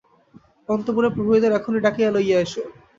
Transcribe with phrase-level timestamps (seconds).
[0.69, 2.53] অন্তঃপুরের প্রহরীদের এখনি ডাকিয়া লইয়া এস!